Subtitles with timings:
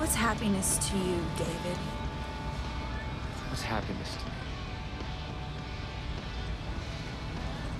[0.00, 1.76] What's happiness to you, David?
[3.50, 4.32] What's happiness to me?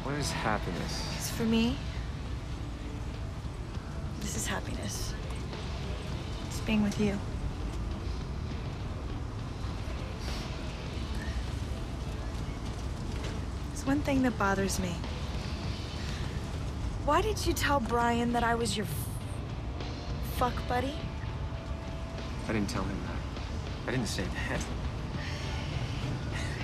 [0.03, 1.07] What is happiness?
[1.09, 1.79] Because for me,
[4.21, 5.15] this is happiness.
[6.49, 7.19] It's being with you.
[13.73, 14.95] It's one thing that bothers me.
[17.07, 18.87] Why did you tell Brian that I was your
[20.37, 20.95] fuck buddy?
[22.51, 23.87] I didn't tell him that.
[23.87, 24.61] I didn't say that.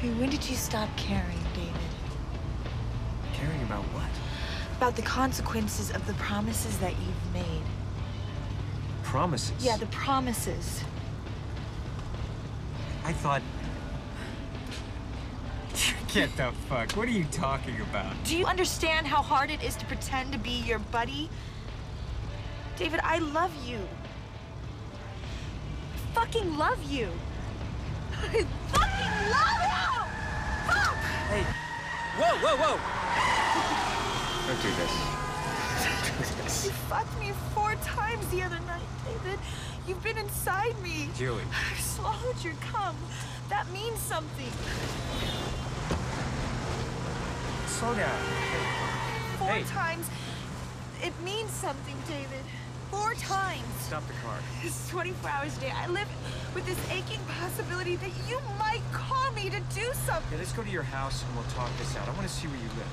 [0.01, 1.73] Hey, when did you stop caring, David?
[3.33, 4.11] Caring about what?
[4.77, 7.63] About the consequences of the promises that you've made.
[9.05, 9.65] Promises.
[9.65, 10.83] Yeah, the promises.
[13.05, 13.43] I thought.
[16.13, 16.91] Get the fuck.
[16.95, 18.13] What are you talking about?
[18.25, 21.31] Do you understand how hard it is to pretend to be your buddy?
[22.77, 23.79] David, I love you.
[26.37, 27.09] I fucking love you.
[28.13, 29.89] I fucking love you!
[30.67, 30.97] Fuck!
[31.31, 31.45] Hey.
[32.19, 32.77] Whoa, whoa, whoa!
[34.47, 34.93] Don't do this.
[36.13, 36.65] Don't do this.
[36.67, 39.39] You fucked me four times the other night, David.
[39.89, 41.09] You've been inside me.
[41.17, 41.43] Julie.
[41.51, 42.97] I swallowed your cum.
[43.49, 44.53] That means something.
[47.67, 48.19] Slow down.
[49.39, 49.65] Four Hey.
[49.65, 50.07] times.
[51.03, 52.45] It means something, David.
[52.91, 53.63] Four times.
[53.81, 54.39] Stop the car.
[54.63, 55.73] It's 24 hours a day.
[55.75, 56.09] I live
[56.55, 60.33] with this aching possibility that you might call me to do something.
[60.33, 62.09] Yeah, let's go to your house and we'll talk this out.
[62.09, 62.93] I want to see where you live.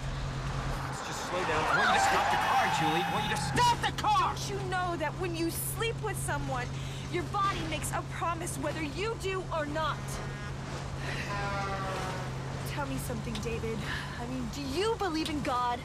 [0.88, 1.64] Let's just slow down.
[1.64, 3.04] I want you to stop the car, Julie.
[3.06, 4.34] I want you to stop the car!
[4.34, 6.68] Don't you know that when you sleep with someone,
[7.12, 9.98] your body makes a promise whether you do or not?
[12.72, 13.78] Tell me something, David.
[14.20, 15.80] I mean, do you believe in God?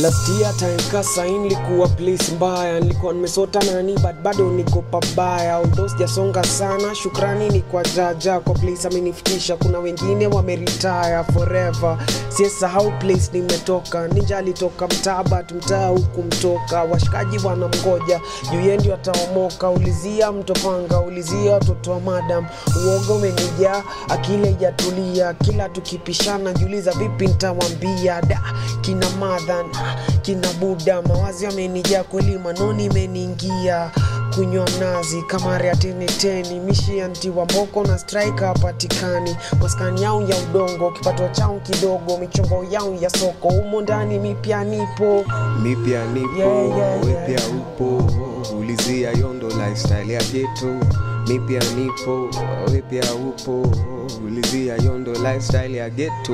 [0.00, 5.60] Last year time kasa nilikuwa place mbaya, nilikuwa nimesota nani but bado niko pabaya,
[5.92, 6.94] sijasonga sana.
[6.94, 9.56] Shukrani ni kwa jaja kwa place amenifikisha.
[9.56, 14.08] Kuna wengine wameretire forever, siyesahau place nimetoka.
[14.08, 18.20] Ninja alitoka mtaa but mtaa huku mtoka, washikaji wanamgoja
[18.52, 19.70] juu ndio ataomoka.
[19.70, 22.46] Ulizia mtopanga, ulizia watoto wa madam,
[22.86, 25.34] uoga umenijaa, akili haijatulia.
[25.34, 28.40] Kila tukipishana jiuliza vipi ntawambia da
[28.80, 29.66] kina madhan
[30.22, 33.90] kina buda mawazi amenijaa kweli manoni imeniingia.
[34.34, 39.36] Kunywa mnazi kamari ya teniteni mishi anti wa mboko na striker hapatikani.
[39.60, 43.48] Maskani yao ya udongo kipato chao kidogo michongo yao ya soko.
[43.48, 45.24] Humo ndani mipya nipo.
[45.62, 48.10] Mipya nipo Yeah, yeah, yeah, wepya upo.
[48.58, 50.76] Ulizia yondo lifestyle ya geto
[51.28, 52.30] mipya nipo
[52.72, 53.62] mipya upo
[54.26, 56.32] ulizia yondo lifestyle ya geto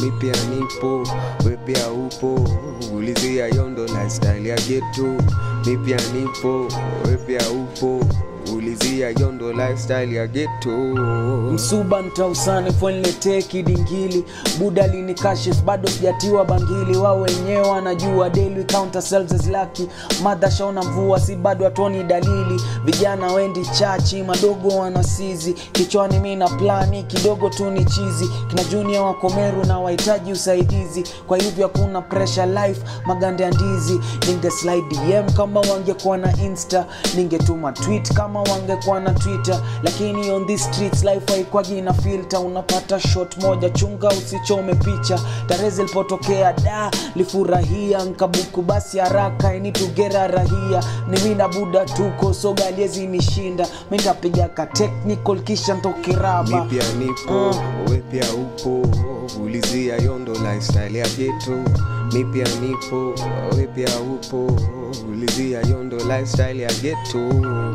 [0.00, 1.02] mipya nipo
[1.46, 2.48] wepya upo
[2.96, 5.14] ulizia yondo lifestyle ya geto
[5.66, 6.68] mipya nipo
[7.08, 8.00] wepya upo
[8.56, 10.70] ulizia yondo lifestyle ya geto
[11.52, 14.24] msuba ntausani fwenletee kidingili.
[14.58, 16.96] Buda linikashif bado sijatiwa bangili.
[16.98, 19.88] Wao wenyewe wanajua daily counter selves lucky.
[20.22, 22.60] Madha shaona mvua si bado hatuoni dalili.
[22.84, 25.52] Vijana wendi chachi madogo wanasizi.
[25.52, 28.30] Kichwani mi na plani kidogo tu ni chizi.
[28.48, 31.04] Kina junior wakomeru na wahitaji usaidizi.
[31.26, 34.00] Kwa hivyo hakuna pressure life maganda ya ndizi.
[34.28, 36.86] Ninge slide dm kama wangekuwa na insta.
[37.16, 39.60] Ningetuma tweet kama wangekuwa na twitter.
[39.82, 42.40] Lakini on these streets life haikwagi na filter.
[42.40, 45.18] Unapata shot moja chunga usichome picha.
[45.46, 50.82] Tarehe zilipotokea da lifurahia nkabuku basi haraka initugera rahia.
[51.10, 56.84] Ni mi na buda tuko soga aliezi nishinda mi ntapiga ka technical kisha ntokiraba nipya
[56.98, 57.90] nipo mm.
[57.90, 58.88] wepya upo
[59.36, 61.64] ulizia yondo lifestyle ya geto
[62.12, 62.24] mi
[62.60, 63.14] nipo
[63.56, 63.66] we
[64.00, 64.46] upo.
[65.08, 67.18] Ulizia yondo lifestyle ya geto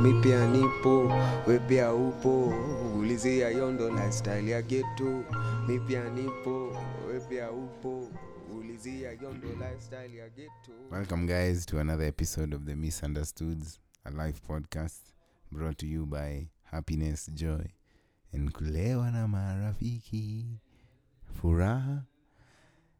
[0.02, 0.14] mi
[0.48, 1.12] nipo
[1.48, 1.60] we
[1.94, 2.54] upo.
[3.00, 5.24] Ulizia yondo lifestyle ya geto
[5.68, 6.78] mi pia nipo
[7.08, 8.08] we pia upo.
[10.92, 15.00] Welcome, guys, to another episode of the Misunderstoods, a live podcast
[15.52, 17.66] brought to you by Happiness, Joy,
[18.34, 20.60] and Kulewa na Marafiki.
[21.44, 22.06] Furaha.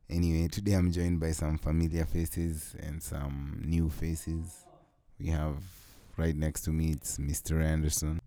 [0.10, 4.66] Anyway, today I'm joined by some familiar faces and some new faces.
[5.18, 5.64] We have
[6.18, 7.64] right next to me, it's Mr.
[7.64, 8.20] Anderson.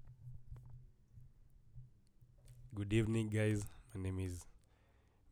[2.75, 3.63] Good evening, guys.
[3.95, 4.47] My name is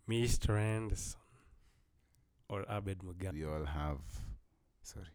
[0.07, 0.61] Mr.
[0.61, 1.19] Anderson
[2.51, 3.39] or Abed Mugambi.
[3.39, 4.01] we all have
[4.83, 5.07] sorry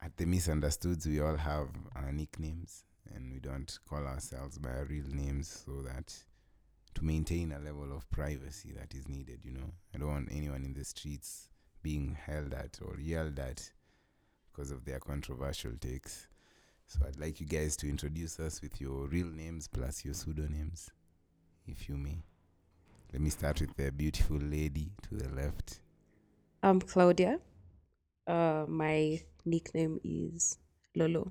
[0.00, 4.86] at the misunderstoods we all have our nicknames and we don't call ourselves by our
[4.86, 6.14] real names so that
[6.96, 10.64] to maintain a level of privacy that is needed you know i don't want anyone
[10.64, 11.48] in the streets
[11.82, 13.70] being held at or yelled at
[14.50, 16.26] because of their controversial takes
[16.86, 20.90] so i'd like you guys to introduce us with your real names plus your pseudonyms
[21.66, 22.18] if you may
[23.12, 25.80] let me start with the beautiful lady to the left
[26.62, 27.38] I'm Claudia.
[28.26, 30.58] Uh, my nickname is
[30.96, 31.30] Lolo.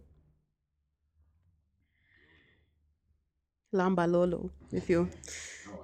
[3.75, 5.09] Lamba Lolo, if you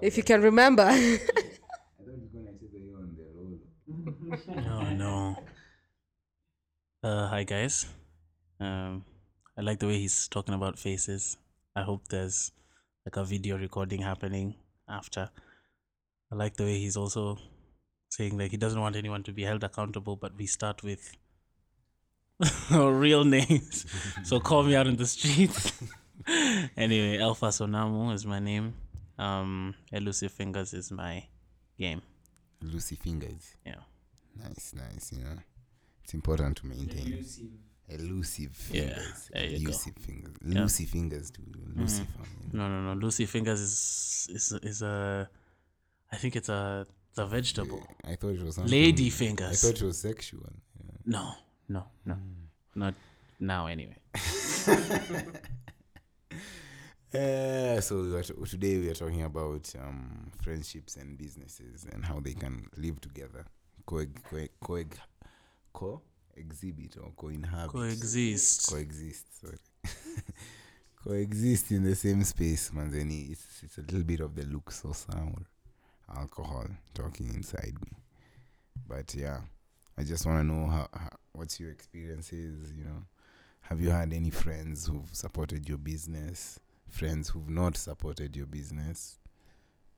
[0.01, 0.89] if you can remember.
[4.47, 5.35] Oh no.
[7.03, 7.85] Uh, hi guys.
[8.61, 9.03] Um,
[9.57, 11.37] I like the way he's talking about faces.
[11.75, 12.51] I hope there's
[13.05, 14.55] like a video recording happening
[14.87, 15.29] after.
[16.31, 17.39] I like the way he's also
[18.09, 21.11] saying like he doesn't want anyone to be held accountable, but we start with
[22.71, 23.85] real names.
[24.23, 25.73] so call me out in the streets.
[26.77, 28.73] Anyway, Alpha Sonamu is my name.
[29.17, 31.23] Um, Elusive Fingers is my
[31.77, 32.01] game.
[32.61, 33.55] Lucy fingers.
[33.65, 33.75] Yeah.
[34.39, 35.11] Nice, nice.
[35.13, 35.37] You know,
[36.03, 37.23] it's important to maintain
[37.89, 39.29] elusive Yeah, fingers.
[39.33, 39.63] there you go.
[39.71, 40.35] elusive fingers.
[40.45, 40.53] Yeah.
[40.57, 40.61] Mm.
[40.61, 41.41] Lucy fingers to
[41.75, 42.05] Lucifer.
[42.51, 42.67] you know.
[42.67, 42.99] No, no, no.
[42.99, 45.27] Lucy fingers is is is a.
[46.11, 47.83] I think it's a it's a vegetable.
[48.05, 48.71] I thought it was something.
[48.71, 49.63] Lady fingers.
[49.63, 50.47] I thought it was sexual.
[50.83, 50.91] Yeah.
[51.05, 51.31] No,
[51.67, 52.15] no, no,
[52.75, 52.93] not
[53.39, 53.65] now.
[53.67, 53.97] Anyway.
[57.13, 62.21] Uh, so we t- today we are talking about um, friendships and businesses and how
[62.21, 63.45] they can live together,
[63.85, 64.05] co
[64.61, 64.85] co
[65.73, 66.01] co
[66.37, 68.71] exhibit or co inhabit, Coexist.
[68.71, 69.25] coexist.
[69.41, 69.57] Sorry,
[71.03, 72.71] coexist in the same space.
[72.73, 75.45] Manzeni, it's it's a little bit of the look so sour,
[76.15, 77.91] alcohol talking inside me.
[78.87, 79.39] But yeah,
[79.97, 82.71] I just want to know how, how what's your experiences.
[82.73, 83.03] You know,
[83.63, 86.57] have you had any friends who've supported your business?
[86.91, 89.19] Friends who've not supported your business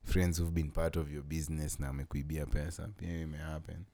[0.04, 3.84] friends who've been part of your business na amekuibia pesa pia imehappen.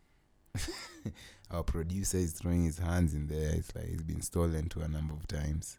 [1.50, 4.88] Our producer is throwing his hands in there it's like he's been stolen to a
[4.88, 5.78] number of times.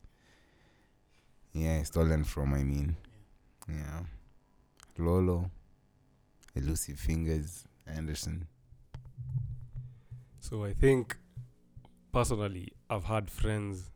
[1.54, 2.96] Yeah stolen from i mean.
[3.68, 4.04] Yeah.
[4.98, 5.52] Lolo
[6.56, 8.48] elusive fingers anderson.
[10.40, 11.18] So I think
[12.12, 13.92] personally, I've had friends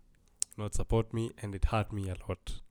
[0.57, 2.61] not support me, and it hurt me a lot.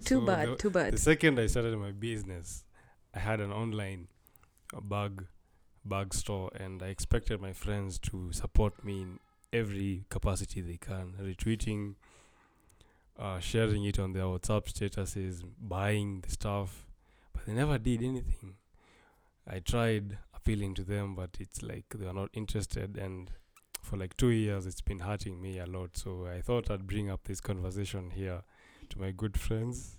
[0.00, 0.92] Too So bad, the- too bad.
[0.92, 2.64] The second I started my business,
[3.14, 4.08] I had an online
[4.82, 5.26] bag
[5.84, 9.18] bag store, and I expected my friends to support me in
[9.52, 11.96] every capacity they can, retweeting,
[13.18, 16.86] uh, sharing it on their WhatsApp statuses, buying the stuff,
[17.32, 18.54] but they never did anything.
[19.46, 23.32] I tried appealing to them, but it's like they are not interested, and
[23.82, 25.96] for like two years, it's been hurting me a lot.
[25.96, 28.42] So I thought I'd bring up this conversation here
[28.92, 29.96] to my good friends.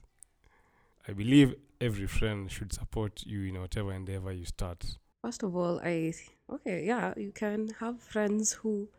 [1.07, 4.97] I believe every friend should support you in whatever endeavor you start.
[5.21, 6.13] First of all, I
[6.51, 8.89] okay, yeah, you can have friends who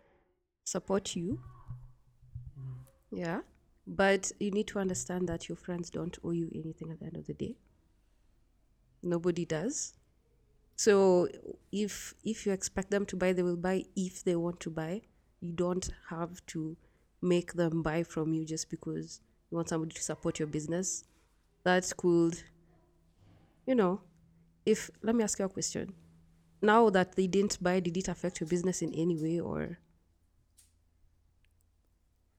[0.65, 1.41] support you.
[2.59, 2.75] Mm.
[3.13, 3.41] Yeah.
[3.87, 7.17] But you need to understand that your friends don't owe you anything at the end
[7.17, 7.57] of the day.
[9.03, 9.95] Nobody does.
[10.77, 11.29] So
[11.71, 15.03] if if you expect them to buy, they will buy if they want to buy.
[15.41, 16.77] You don't have to
[17.21, 19.21] make them buy from you just because
[19.55, 21.05] you want somebody to support your business.
[21.63, 22.43] That could
[23.67, 24.01] you know,
[24.67, 25.95] if let me ask you a question.
[26.63, 29.79] Now that they didn't buy, did it affect your business in any way or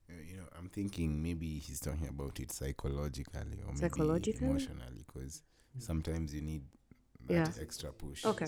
[0.10, 5.42] Uh, you know i'm thinking maybe he's talking about it psychologically or maybe emotionally because
[5.80, 6.64] sometimes you need
[7.28, 7.52] that Yeah.
[7.60, 8.48] extra push Okay.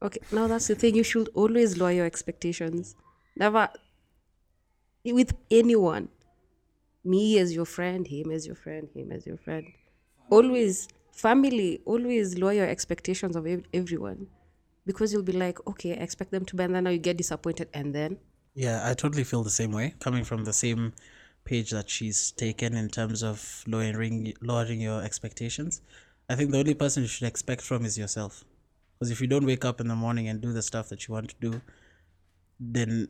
[0.00, 0.94] Okay, now that's the thing.
[0.94, 2.94] You should always lower your expectations.
[3.36, 3.68] Never
[5.04, 6.08] with anyone.
[7.04, 9.66] Me as your friend, him as your friend, him as your friend.
[10.30, 14.28] Always family, always lower your expectations of ev- everyone.
[14.86, 17.16] Because you'll be like, okay, I expect them to buy, and then now you get
[17.18, 18.18] disappointed, and then
[18.54, 19.94] Yeah, I totally feel the same way.
[20.00, 20.92] Coming from the same
[21.44, 25.80] page that she's taken in terms of lowering lowering your expectations.
[26.28, 28.44] I think the only person you should expect from is yourself.
[28.98, 31.14] Because if you don't wake up in the morning and do the stuff that you
[31.14, 31.62] want to do,
[32.60, 33.08] then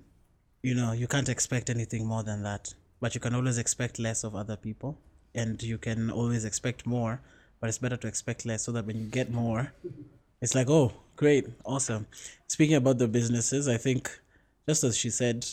[0.63, 2.75] you know you can't expect anything more than that.
[3.01, 4.99] But you can always expect less of other people,
[5.35, 7.21] and you can always expect more.
[7.61, 9.73] But it's better to expect less so that when you get more,
[10.43, 12.07] it's like, oh, great, awesome.
[12.47, 14.11] Speaking about the businesses, I think
[14.69, 15.47] just as she said,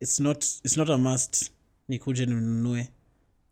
[0.00, 1.50] it's not it's not a must.
[1.90, 2.88] Nikuje ninunue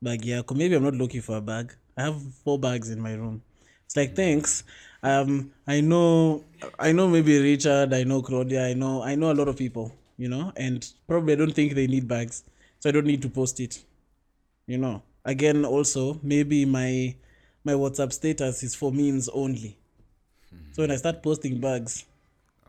[0.03, 0.57] bag yako.
[0.57, 1.75] Maybe I'm not looking for a bag.
[1.97, 3.43] I have four bags in my room.
[3.85, 4.65] It's like thanks.
[5.03, 6.45] Um, I know,
[6.79, 9.93] I know maybe Richard, I know Claudia, I know, I know a lot of people,
[10.19, 12.45] you know, and probably I don't think they need bags,
[12.81, 13.83] so I don't need to post it.
[14.67, 17.15] You know, again, also maybe my
[17.63, 19.77] my WhatsApp status is for memes only.
[20.73, 22.05] So when I start posting bugs,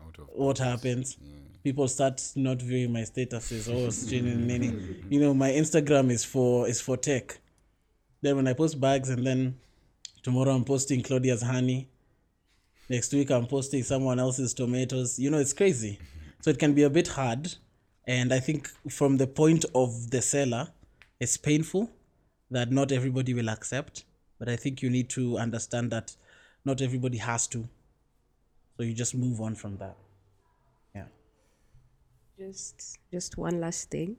[0.00, 1.16] Out of what happens?
[1.64, 4.96] People start not viewing my statuses or oh, streaming nini.
[5.08, 7.38] You know, my Instagram is for is for tech.
[8.20, 9.56] Then when I post bags and then
[10.22, 11.88] tomorrow I'm posting Claudia's honey.
[12.88, 15.18] Next week I'm posting someone else's tomatoes.
[15.18, 15.98] You know, it's crazy.
[16.40, 17.54] So it can be a bit hard.
[18.06, 20.68] And I think from the point of the seller,
[21.20, 21.90] it's painful
[22.50, 24.04] that not everybody will accept.
[24.38, 26.16] But I think you need to understand that
[26.64, 27.68] not everybody has to.
[28.76, 29.96] So you just move on from that.
[30.94, 31.04] Yeah.
[32.38, 34.16] Just just one last thing.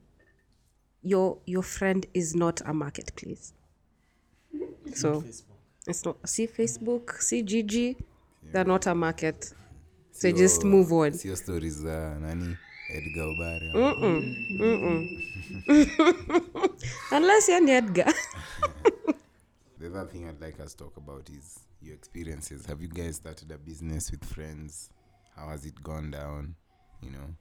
[1.02, 3.54] Your your friend is not a marketplace.
[4.94, 5.24] So
[5.88, 7.98] it's not see Facebook, see Jiji,
[8.54, 9.54] they're not a market.
[10.12, 11.14] So just move on.
[11.14, 12.58] See your stories za nani
[12.94, 13.74] edgar obare
[17.12, 18.06] Unless you're Edgar.
[19.80, 22.66] the other thing i'd like us to talk about is your experiences.
[22.66, 24.90] Have you guys started a business with friends?
[25.36, 26.56] How has it gone down?
[27.02, 27.36] You know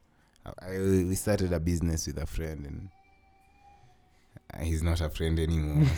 [0.45, 2.89] I, I we started a business with a friend and
[4.53, 5.87] uh, he's not a friend anymore.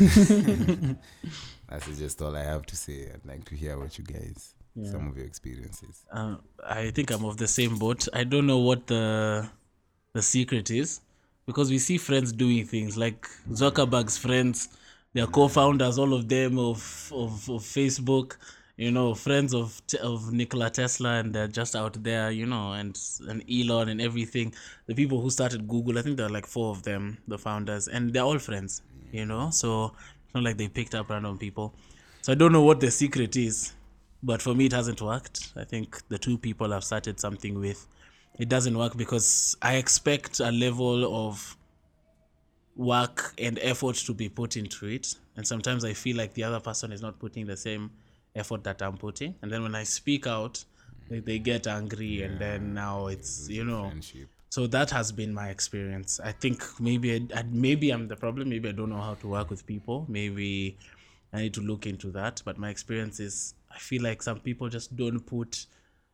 [1.70, 3.10] That's just all i have to say.
[3.12, 4.54] I'd like to hear what you guys
[4.84, 8.08] some of your experiences Uh, I think I'm of the same boat.
[8.14, 9.50] I don't know what the
[10.14, 11.02] the secret is
[11.46, 14.70] because we see friends doing things like Zuckerberg's friends,
[15.14, 18.38] they're co-founders, all of them of of, of Facebook.
[18.78, 22.30] You know, friends of of Nikola Tesla, and they're just out there.
[22.32, 24.54] You know, and and Elon and everything.
[24.88, 27.88] The people who started Google, I think there are like four of them, the founders,
[27.88, 28.82] and they're all friends.
[29.14, 29.94] You know, so
[30.26, 31.74] it's not like they picked up random people.
[32.24, 33.72] So I don't know what the secret is
[34.30, 35.38] but for me it hasn't worked.
[35.56, 37.82] I think the two people i've started something with
[38.44, 41.56] it doesn't work because i expect a level of
[42.76, 45.16] work and effort to be put into it.
[45.38, 47.92] And sometimes i feel like the other person is not putting the same
[48.36, 49.36] effort that i'm putting.
[49.42, 50.64] And then when i speak out
[51.10, 53.90] they, they get angry and then now it's you know.
[53.90, 54.28] friendship.
[54.50, 56.20] So that has been my experience.
[56.24, 58.50] I think maybe I- maybe i'm the problem.
[58.50, 60.06] Maybe i don't know how to work with people.
[60.10, 60.78] Maybe
[61.34, 62.42] i need to look into that.
[62.44, 65.66] But my experience is i feel like some people just don't put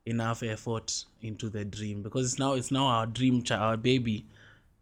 [0.06, 4.26] enough effort into the dream because it's now it's now our dream child our baby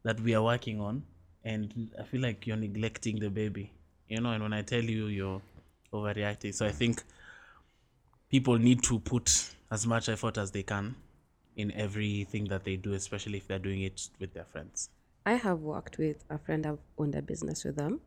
[0.03, 1.03] that we are working on
[1.43, 3.71] and i feel like you're neglecting the baby
[4.07, 5.41] you know and when i tell you you're
[5.93, 7.03] overreacting so i think
[8.29, 10.95] people need to put as much effort as they can
[11.55, 14.89] in everything that they do, especially if they're doing it with their friends.
[15.25, 17.99] I have worked with a friend, I've owned a business with them.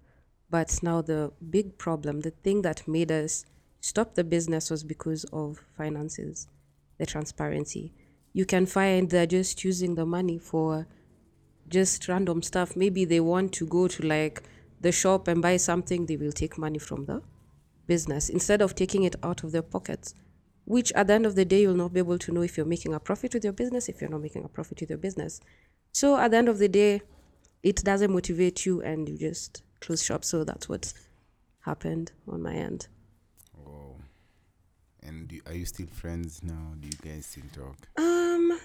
[0.48, 3.44] But now the big problem, the thing that made us
[3.82, 6.46] stop the business was because of finances,
[6.98, 7.92] the transparency.
[8.32, 10.86] You can find they're just using the money for
[11.68, 12.76] just random stuff.
[12.76, 14.42] Maybe they want to go to like
[14.80, 17.22] the shop and buy something, they will take money from the
[17.86, 20.14] business instead of taking it out of their pockets.
[20.64, 22.64] Which at the end of the day, you'll not be able to know if you're
[22.64, 25.40] making a profit with your business, if you're not making a profit with your business.
[25.90, 27.02] So at the end of the day,
[27.64, 30.24] it doesn't motivate you and you just close shop.
[30.24, 30.92] So that's what
[31.60, 32.86] happened on my end.
[35.02, 38.58] And do, are you still friends now do you guys still talk Um,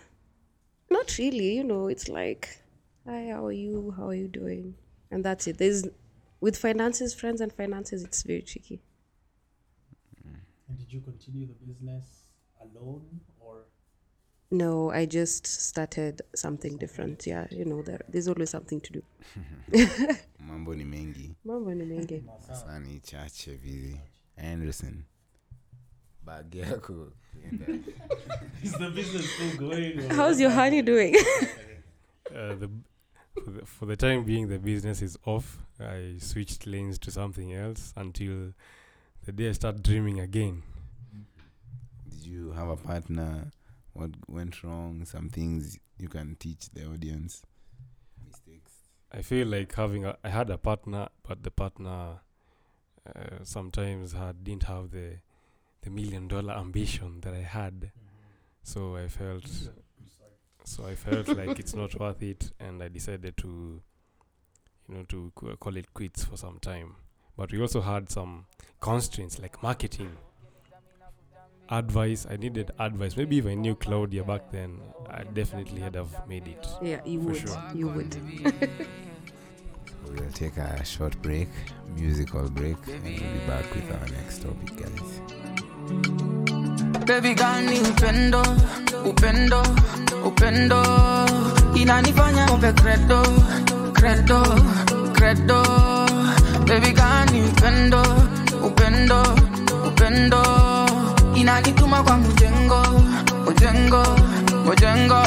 [0.89, 1.55] not really.
[1.57, 2.59] You know, it's like,
[3.05, 3.93] hi, how are you?
[3.97, 4.75] How are you doing?
[5.11, 5.57] And that's it.
[5.57, 5.85] There's
[6.39, 8.79] with finances, friends and finances, it's very tricky.
[10.69, 12.05] And did you continue the business
[12.61, 13.65] alone or?
[14.51, 17.27] No, I just started something different.
[17.27, 19.03] Yeah, you know, there, there's always something to do.
[20.39, 22.23] mambo ni mengi Mambo ni mengi.
[22.47, 23.99] saa ni chache vile
[24.37, 25.03] anderson
[26.27, 27.11] bag yako
[28.63, 29.99] Is the business still going?
[29.99, 31.15] Or How's your honey doing?
[32.27, 32.69] Uh, the,
[33.41, 35.59] for the for the time being, the business is off.
[35.79, 38.51] I switched lanes to something else until
[39.25, 40.61] the day I start dreaming again.
[42.09, 43.49] did you have a partner
[43.93, 47.43] what went wrong some things you can teach the audience
[48.29, 48.73] mistakes
[49.11, 52.19] I feel like having a, I had a partner, but the partner
[53.15, 55.19] uh, sometimes had didn't have the
[55.87, 57.91] the million dollar ambition that I had.
[58.63, 59.47] So I felt
[60.63, 63.81] so I felt like it's not worth it, and I decided to
[64.89, 66.95] you know to c- call it quits for some time.
[67.37, 68.45] But we also had some
[68.81, 70.11] constraints like marketing.
[71.69, 72.25] Advice.
[72.29, 73.17] I needed advice.
[73.17, 74.79] Maybe if I knew Claudia back then,
[75.09, 76.65] I definitely had have made it.
[76.81, 77.37] yeah, you For would.
[77.37, 77.63] sure.
[77.75, 78.15] You would.
[80.07, 81.49] We'll take a short break,
[81.95, 85.66] musical break, and we'll be back with our next topic, guys.
[87.07, 88.41] Baby gani upendo,
[89.05, 89.63] upendo,
[90.25, 90.81] upendo.
[91.75, 93.23] Inanifanya upe credo,
[93.93, 94.43] credo,
[95.13, 95.63] credo.
[96.67, 98.03] Baby gani upendo,
[98.63, 99.23] upendo,
[99.87, 100.43] upendo.
[101.35, 102.83] Inanituma kwa mjengo,
[103.51, 104.03] mjengo,
[104.65, 105.21] mjengo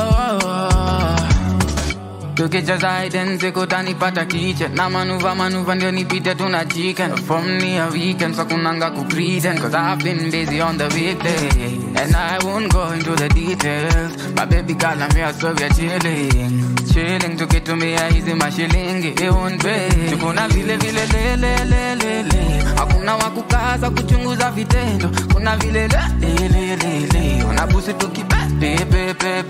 [2.35, 4.27] tukicheza identity kutanipata
[4.75, 7.17] na manuva manuva ndio nipite tuna chicken.
[7.17, 12.15] From near weekend so kunanga ku pretend cause I've been busy on the weekday and
[12.17, 14.33] I won't go into the details.
[14.35, 16.77] My baby girl I'm here so we're chilling.
[16.93, 23.31] Chilling tukitumia hizi mashilingi it won't pay tukuna vile vile lele lele le hakuna wa
[23.31, 29.45] kukaza kuchunguza vitendo kuna vile lele lele le unabusi tukipepe pepe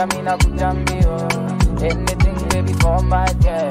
[0.00, 1.28] ukinitamina kutambio
[1.82, 3.68] anything baby for my girl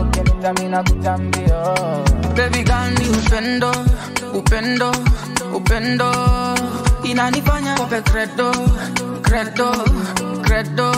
[0.00, 1.74] ukinitamina kutambio
[2.36, 3.72] baby gani upendo
[4.34, 4.92] upendo
[5.54, 6.12] upendo
[7.04, 8.52] inanifanya kope credo
[9.22, 9.72] credo
[10.42, 10.92] credo.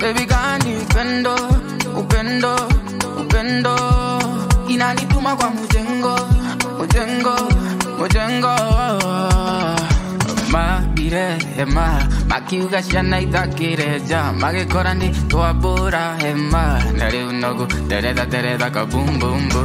[0.00, 1.34] Baby gani upendo
[1.98, 2.56] upendo
[3.20, 3.76] upendo
[4.68, 6.18] inanituma kwa mjengo
[6.82, 7.34] mjengo
[8.04, 8.56] mjengo
[10.50, 11.86] mabire hema
[12.28, 19.62] makiuga ciana ithakireja magikora ni twambura hema na riu nogu teretha teretha kabumbumbu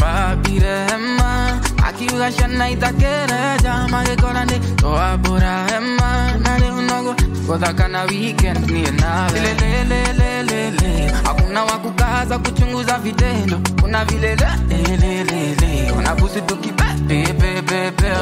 [0.00, 7.14] mabire hema akiuga ciana ithakireja magikora ni twambura hema na riu nogu
[7.46, 14.36] guthaka na weekend nie nawe lelelelelele hakuna wa kukaza kuchunguza vitendo kuna vile
[14.68, 18.12] lelelelele unabusi tukipepepepepe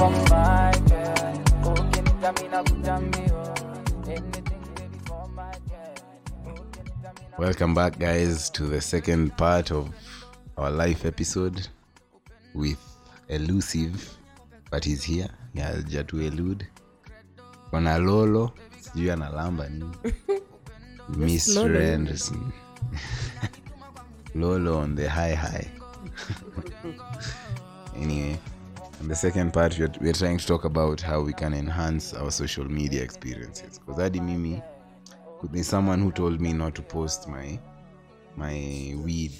[0.00, 0.12] oh
[7.38, 9.94] Welcome back, guys, to the second part of
[10.56, 11.68] our live episode
[12.52, 12.78] with
[13.28, 14.16] Elusive,
[14.72, 15.28] but he's here.
[15.54, 16.66] Yeah, Jatu Elude.
[17.70, 19.96] Kona Lolo, sijui analamba nini.
[21.16, 21.78] Miss Lolo.
[21.80, 22.52] Anderson.
[24.34, 25.70] Lolo on the high high.
[27.96, 28.36] anyway,
[29.00, 32.30] in the second part, we're, we're trying to talk about how we can enhance our
[32.30, 33.78] social media experiences.
[33.78, 34.62] Because Adi Mimi,
[35.52, 37.58] there's someone who told me not to post my
[38.36, 39.32] my weed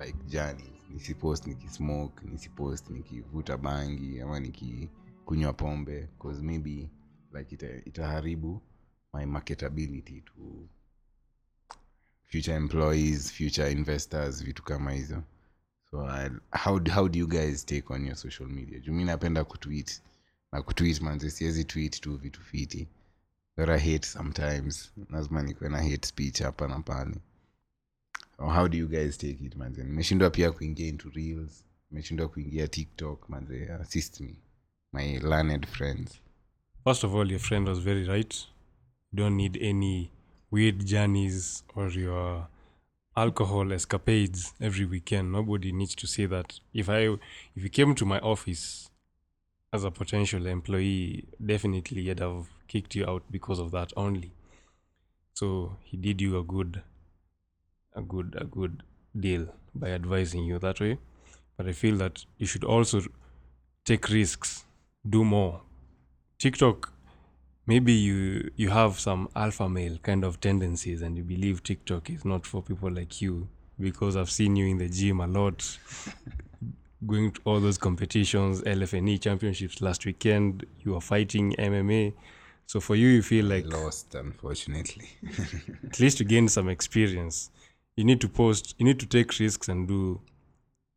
[0.00, 0.70] like jani.
[0.92, 6.08] Nisipost nikismoke nisipost nikivuta bangi ama nikikunywa pombe.
[6.18, 6.90] Because maybe
[7.34, 8.60] like ita, itaharibu
[9.14, 10.68] my marketability to
[12.24, 15.22] future employees future investors vitu kama hizo
[16.52, 18.78] how, how do you guys take on your social media?
[18.80, 20.02] Juu mi napenda kutweet
[20.52, 22.88] na kutweet manze siwezi tweet tu vitu fiti.
[23.56, 24.92] Gotta hate sometimes.
[25.10, 27.14] Lazima nikuwe na hate speech hapa na pale.
[28.38, 29.84] How do you guys take it manze?
[29.84, 31.64] Nimeshindwa pia kuingia into reels.
[31.90, 33.72] Nimeshindwa kuingia tiktok manze.
[33.72, 34.34] Assist me
[34.92, 36.20] my learned friends.
[36.84, 38.34] First of all, your friend was very right.
[39.12, 40.10] You don't need any
[40.50, 42.46] weird journeys or your
[43.16, 45.32] alcohol escapades every weekend.
[45.32, 46.60] Nobody needs to say that.
[46.72, 47.00] If I
[47.56, 48.90] if you came to my office
[49.72, 54.32] as a potential employee, definitely I'd have kicked you out because of that only.
[55.34, 56.82] So he did you a good
[57.94, 58.82] a good a good
[59.18, 60.98] deal by advising you that way.
[61.56, 63.02] But I feel that you should also
[63.84, 64.64] take risks,
[65.08, 65.62] do more,
[66.38, 66.93] TikTok,
[67.66, 72.24] maybe you you have some alpha male kind of tendencies, and you believe TikTok is
[72.24, 73.48] not for people like you
[73.78, 75.78] because I've seen you in the gym a lot,
[77.06, 80.64] going to all those competitions, LFNE championships last weekend.
[80.80, 82.14] You were fighting MMA,
[82.66, 85.08] so for you, you feel like lost unfortunately.
[85.86, 87.50] at least to gain some experience.
[87.96, 90.20] You need to post you need to take risks and do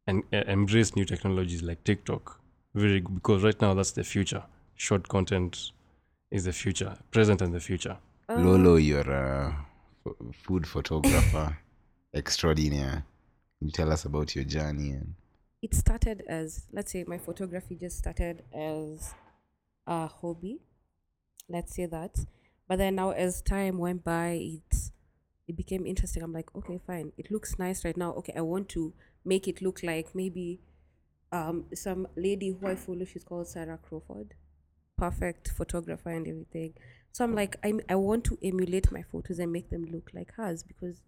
[0.07, 2.39] and uh, embrace new technologies like tiktok.
[2.73, 4.43] Very because right now that's the future.
[4.75, 5.71] Short content
[6.31, 7.97] is the future present and the future.
[8.29, 9.65] Lolo you're a
[10.05, 11.57] f- food photographer
[12.13, 13.03] extraordinaire.
[13.59, 15.15] Can you tell us about your journey and
[15.61, 19.13] it started as let's say my photography just started as
[19.85, 20.59] a hobby.
[21.49, 22.25] Let's say that.
[22.67, 24.91] But then now as time went by it
[25.47, 26.23] it became interesting.
[26.23, 27.13] I'm like okay fine.
[27.17, 28.11] It looks nice right now.
[28.13, 30.59] Okay i want to make it look like maybe
[31.31, 34.33] um some lady who i follow she's called sarah crawford
[34.97, 36.73] perfect photographer and everything.
[37.11, 40.33] So i'm like i i want to emulate my photos and make them look like
[40.33, 41.01] hers because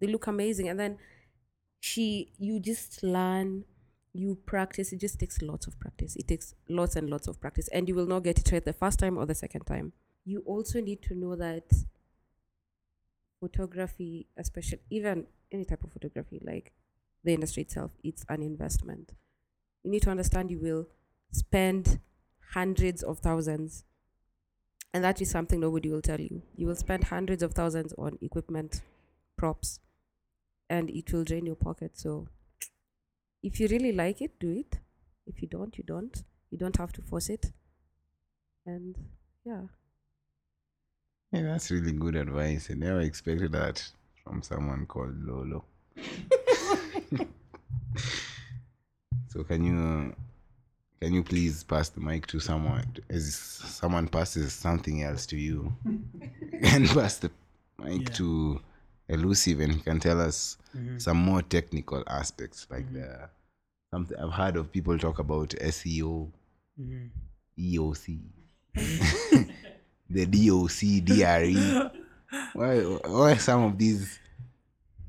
[0.00, 0.68] they look amazing.
[0.68, 0.98] And then
[1.80, 3.64] she you just learn
[4.12, 4.92] you practice.
[4.92, 6.16] It just takes lots of practice.
[6.16, 7.68] It takes lots and lots of practice.
[7.68, 9.92] And you will not get it right the first time or the second time.
[10.24, 11.64] You also need to know that
[13.40, 16.72] photography, especially even any type of photography, like
[17.24, 19.12] the industry itself, it's an investment.
[19.82, 20.88] You need to understand you will
[21.32, 22.00] spend
[22.52, 23.84] hundreds of thousands,
[24.92, 26.42] and that is something nobody will tell you.
[26.56, 28.82] You will spend hundreds of thousands on equipment,
[29.36, 29.80] props,
[30.68, 31.98] and it will drain your pocket.
[31.98, 32.28] So,
[33.42, 34.78] if you really like it, do it.
[35.26, 36.22] If you don't, you don't.
[36.50, 37.52] You don't have to force it.
[38.64, 38.96] And
[39.44, 39.62] yeah.
[41.32, 42.68] Yeah, that's really good advice.
[42.70, 43.86] I never expected that
[44.24, 45.64] from someone called Lolo.
[49.28, 50.14] so can you
[51.00, 55.72] can you please pass the mic to someone as someone passes something else to you
[56.62, 57.30] and pass the
[57.82, 58.14] mic Yeah.
[58.14, 58.60] to
[59.08, 61.00] elusive and he can tell us Mhm.
[61.00, 63.28] some more technical aspects like the
[63.92, 66.30] something I've heard of people talk about SEO,
[66.80, 67.10] Mhm.
[67.58, 68.18] EOC,
[70.10, 71.90] the DOC, DRE.
[72.52, 74.18] Why, why some of these,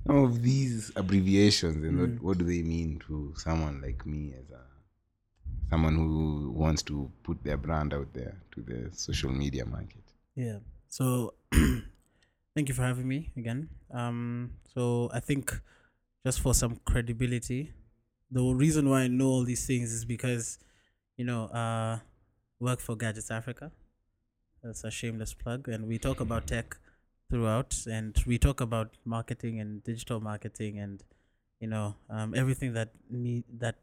[0.06, 2.22] some of these abbreviations, and what, Mm.
[2.22, 4.62] what do they mean to someone like me as a
[5.70, 10.04] someone who wants to put their brand out there to the social media market?
[10.36, 10.60] Yeah.
[10.88, 11.34] So
[12.56, 13.70] thank you for having me again.
[13.92, 15.60] Um so I think
[16.26, 17.74] just for some credibility,
[18.32, 20.60] the reason why I know all these things is because,
[21.18, 22.00] you know, uh
[22.60, 23.72] work for Gadgets Africa.
[24.64, 25.68] That's a shameless plug.
[25.68, 26.78] And we talk about tech
[27.30, 31.04] throughout and we talk about marketing and digital marketing and
[31.60, 33.78] you know, um everything that need that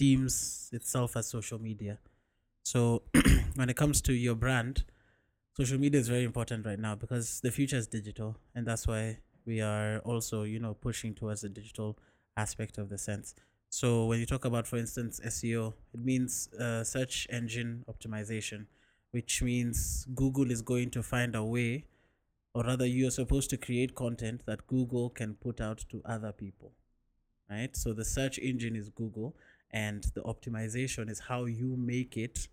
[0.00, 1.98] deems itself as social media.
[2.64, 3.02] So
[3.54, 4.84] when it comes to your brand,
[5.56, 9.18] social media is very important right now because the future is digital and that's why
[9.44, 11.98] we are also you know pushing towards the digital
[12.36, 13.34] aspect of the sense.
[13.68, 18.66] So when you talk about for instance seo it means uh, search engine optimization
[19.12, 21.84] which means google is going to find a way
[22.54, 26.72] or rather you're supposed to create content that google can put out to other people
[27.50, 27.76] right?
[27.76, 29.36] So the search engine is google
[29.72, 32.48] and the optimization is how you make it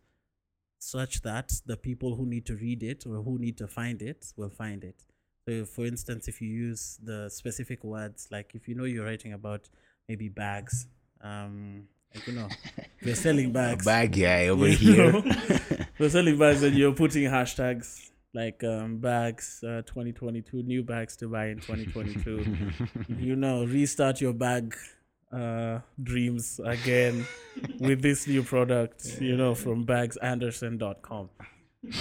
[0.79, 4.31] such that the people who need to read it or who need to find it
[4.35, 5.05] will find it.
[5.47, 9.33] So, for instance, if you use the specific words, like if you know you're writing
[9.33, 9.69] about
[10.07, 10.87] maybe bags,
[11.21, 12.49] um, like, you know,
[13.01, 13.85] you're selling bags.
[13.85, 15.11] bag guy over you here.
[15.13, 15.23] know,
[15.97, 21.27] you're selling bags and you're putting hashtags like um, bags uh, 2022, new bags to
[21.27, 22.45] buy in 2022.
[23.17, 24.75] you know, restart your bag
[25.31, 27.25] uh dreams again
[27.79, 31.29] with this new product you know from bagsanderson.com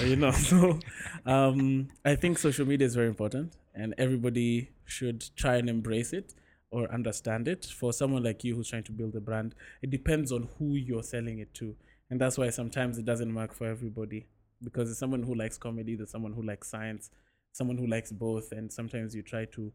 [0.05, 0.79] you know so
[1.25, 6.35] um i think social media is very important and everybody should try and embrace it
[6.71, 7.65] or understand it.
[7.65, 11.03] For someone like you who's trying to build a brand it depends on who you're
[11.03, 11.77] selling it to.
[12.11, 14.27] And that's why sometimes it doesn't work for everybody
[14.63, 17.11] because there's someone who likes comedy there's someone who likes science
[17.53, 19.71] someone who likes both and sometimes you try to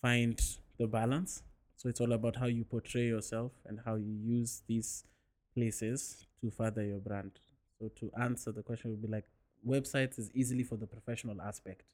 [0.00, 0.40] find
[0.78, 1.42] the balance
[1.78, 5.04] so it's all about how you portray yourself and how you use these
[5.54, 7.30] places to further your brand.
[7.78, 9.26] So to answer the question would be like
[9.66, 11.84] websites is easily for the professional aspect,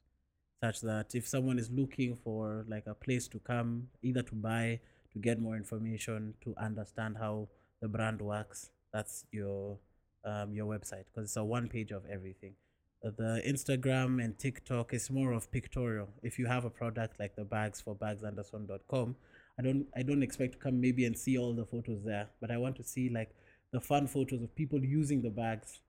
[0.63, 4.79] such that if someone is looking for like a place to come, either to buy,
[5.13, 7.47] to get more information, to understand how
[7.79, 9.77] the brand works, that's your
[10.25, 12.55] um, your website because it's a one page of everything.
[13.03, 16.09] The Instagram and TikTok is more of pictorial.
[16.23, 19.15] If you have a product like the bags for bagsanderson.com,
[19.57, 22.51] I don't I don't expect to come maybe and see all the photos there, but
[22.51, 23.35] I want to see like
[23.71, 25.79] the fun photos of people using the bags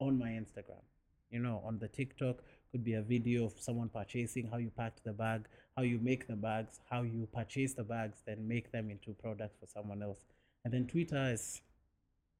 [0.00, 0.84] on my Instagram.
[1.30, 5.02] You know, on the TikTok could be a video of someone purchasing, how you packed
[5.04, 8.90] the bag, how you make the bags, how you purchase the bags, then make them
[8.90, 10.20] into products for someone else.
[10.64, 11.62] And then Twitter is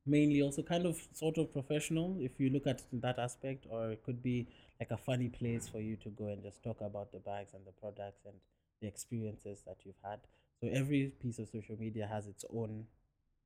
[0.06, 4.02] mainly also kind of sort of professional if you look at that aspect, or it
[4.04, 4.46] could be
[4.78, 7.66] like a funny place for you to go and just talk about the bags and
[7.66, 8.34] the products and
[8.80, 10.20] the experiences that you've had.
[10.60, 12.86] So every piece of social media has its own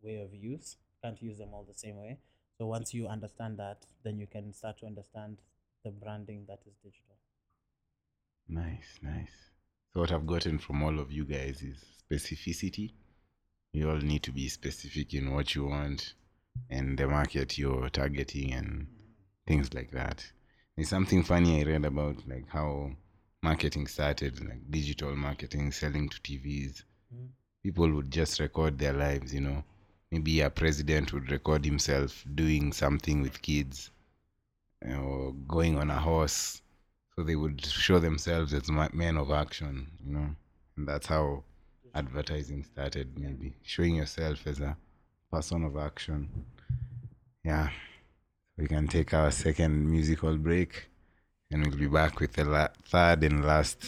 [0.02, 0.76] way of use.
[1.02, 2.18] Can't use them all the same way.
[2.58, 5.38] So once you understand that, then you can start to understand
[5.84, 7.16] the branding that is digital.
[8.48, 9.30] Nice, nice.
[9.92, 12.92] So what I've gotten from all of you guys is specificity.
[13.72, 16.14] You all need to be specific in what you want
[16.68, 18.86] and the market you're targeting and mm.
[19.46, 20.24] things like that.
[20.76, 22.92] There's something funny I read about like how
[23.42, 26.82] marketing started, like digital marketing, selling to TVs.
[27.62, 29.62] People would just record their lives, you know.
[30.10, 33.90] Maybe a president would record himself doing something with kids
[34.82, 36.62] or going on a horse.
[37.14, 40.30] So they would show themselves as men of action you know.
[40.76, 41.44] And that's how
[41.94, 43.54] advertising started maybe.
[43.62, 44.76] Showing yourself as a
[45.30, 46.46] person of action.
[47.44, 47.70] Yeah.
[48.56, 50.88] We can take our second musical break
[51.50, 53.84] and we'll be back with the la- third and last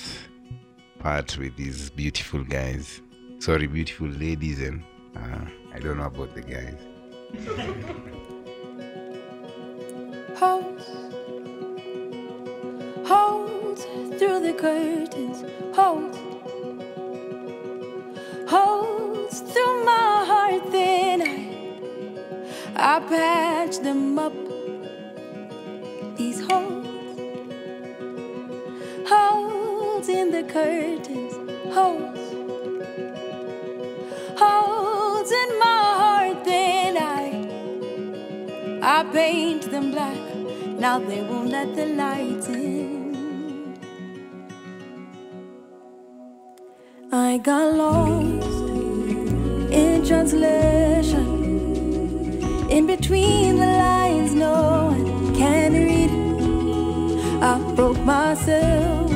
[0.98, 3.00] part with these beautiful guys.
[3.42, 4.84] Sorry, beautiful ladies, and
[5.16, 6.78] uh, I don't know about the guys.
[10.38, 10.80] Hold,
[13.04, 13.78] hold
[14.16, 15.42] through the curtains.
[15.74, 16.14] Hold,
[18.48, 20.70] hold through my heart.
[20.70, 21.22] Then
[22.76, 24.32] I, I patch them up.
[26.16, 26.86] These holes,
[29.08, 31.34] holes in the curtains.
[31.74, 32.21] Holes,
[39.02, 39.12] I.
[39.12, 40.16] Paint them black.
[40.78, 43.76] Now they won't let the light in.
[47.10, 48.46] I got lost
[49.72, 51.26] in translation.
[52.70, 56.10] In between the lines, no one can read.
[57.42, 59.10] I broke myself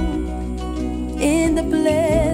[1.20, 2.25] in the places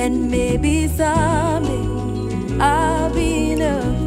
[0.00, 1.84] And maybe someday
[2.58, 4.00] I'll be enough.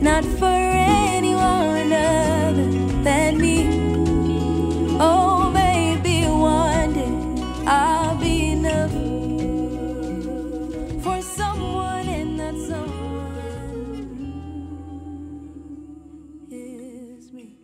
[0.00, 2.70] Not for anyone other
[3.04, 3.68] than me.
[4.98, 7.12] Oh, maybe one day
[7.66, 8.92] I'll be enough
[11.04, 14.08] for someone, and that someone
[16.50, 17.58] is me.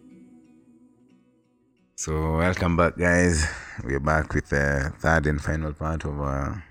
[1.97, 3.65] So, welcome back, guys.
[3.85, 6.62] We're back with the third and final part of a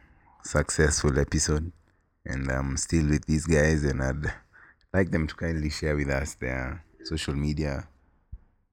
[0.44, 1.72] successful episode.
[2.26, 4.34] And I'm still with these guys, and I'd
[4.92, 7.88] like them to kindly share with us their social media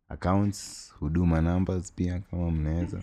[0.09, 3.03] accounts, huduma numbers pia kama mnaweza.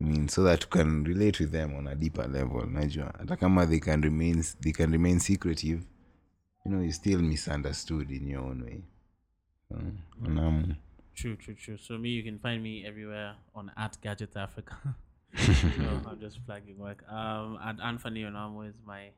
[0.00, 2.66] I mean, so that you can relate with them on a deeper level.
[2.66, 5.80] Najua, hata kama they can remain, they can remain secretive,
[6.64, 8.82] you know, you still misunderstood in your own way.
[9.68, 9.78] So,
[10.22, 10.76] Onamu.
[11.16, 11.78] True, true, true.
[11.78, 14.76] So me, you can find me everywhere on at Gadget Africa.
[15.78, 17.02] no, I'm just flagging work.
[17.10, 19.08] Um, at Anthony Onamo is my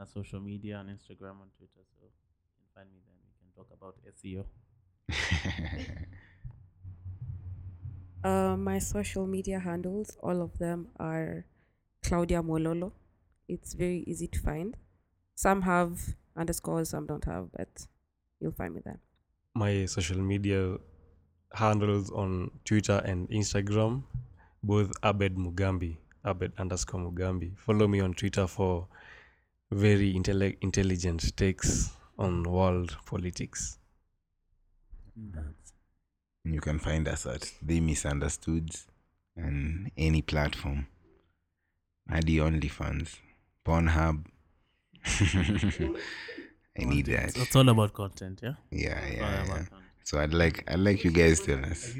[0.00, 1.82] uh, social media on Instagram and Twitter.
[1.98, 3.16] So you can find me then.
[3.26, 4.44] We can talk about SEO.
[8.24, 11.44] Uh, my social media handles, all of them are
[12.02, 12.92] Claudia Mololo.
[13.48, 14.78] It's very easy to find.
[15.34, 17.86] Some have underscores, some don't have, but
[18.40, 19.00] you'll find me there.
[19.54, 20.76] My social media
[21.52, 24.02] handles on Twitter and Instagram,
[24.62, 27.56] both Abed Mugambi, Abed underscore Mugambi.
[27.56, 28.88] Follow me on Twitter for
[29.70, 33.78] very intelli- intelligent takes on world politics.
[36.44, 38.70] You can find us at The Misunderstood
[39.36, 40.88] and any platform.
[42.12, 43.16] Adi OnlyFans,
[43.64, 44.26] Pornhub.
[46.78, 47.28] I need that.
[47.28, 48.54] It's, it's all about content, yeah.
[48.70, 49.78] Yeah, It's all yeah, about yeah.
[50.02, 51.94] So I'd like I'd like you guys to tell us.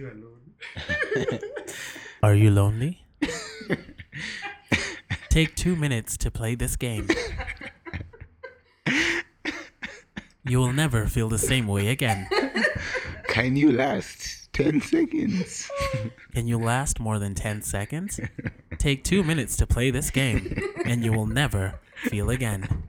[2.23, 3.05] Are you lonely?
[5.31, 7.09] Take two minutes to play this game.
[10.47, 12.29] You will never feel the same way again.
[13.29, 15.71] Can you last ten seconds?
[16.35, 18.21] Can you last more than 10 seconds?
[18.77, 22.85] Take two minutes to play this game, and you will never feel again.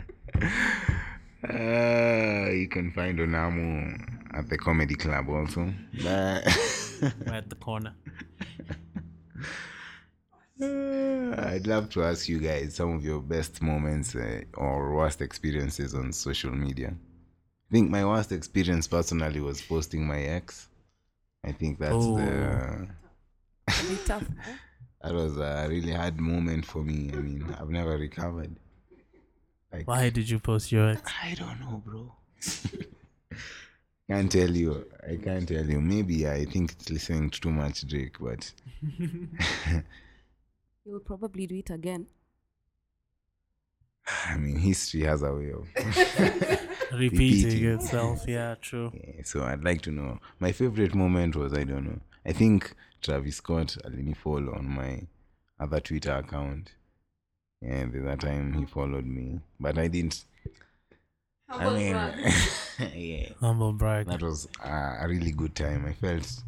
[1.49, 3.99] Uh, you can find Onamu
[4.33, 5.73] at the comedy club also.
[6.03, 6.43] But
[7.25, 7.93] We're at the corner.
[10.61, 15.21] Uh, I'd love to ask you guys some of your best moments uh, or worst
[15.21, 16.93] experiences on social media.
[17.69, 20.69] I think my worst experience personally was posting my ex.
[21.43, 22.87] I think that's the
[23.67, 24.23] Be tough.
[25.01, 27.11] that was a really hard moment for me.
[27.13, 28.55] I mean, I've never recovered.
[29.75, 31.01] Like, Why did you post your ex?
[31.21, 32.15] I don't know, bro.
[34.09, 34.85] can't tell you.
[35.05, 35.81] I can't tell you.
[35.81, 38.53] Maybe I think it's listening to too much Drake, but
[40.85, 42.07] You'll probably do it again.
[44.27, 45.67] I mean, history has a way of
[46.93, 48.93] Repeating itself, yeah, true.
[48.93, 50.19] Yeah, so I'd like to know.
[50.39, 51.99] My favorite moment was I don't know.
[52.25, 55.01] I think Travis Scott let me follow on my
[55.59, 56.71] other Twitter account.
[57.61, 60.23] And that time he followed me, but I didn't.
[61.49, 61.95] I mean,
[62.95, 64.07] yeah, Humble brag.
[64.07, 65.85] that was a, a really good time.
[65.85, 66.43] I felt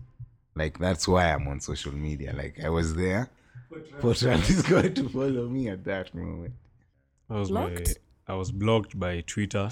[0.56, 2.34] like that's why I'm on social media.
[2.36, 3.30] Like I was there
[4.00, 6.54] for is going to follow me at that moment.
[7.30, 7.98] I was by, Blocked?
[8.28, 9.72] I was blocked by Twitter